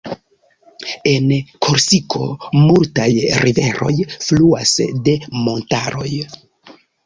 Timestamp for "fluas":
4.15-4.75